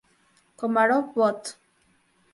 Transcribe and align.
Komarov; 0.59 1.13
Bot. 1.13 1.43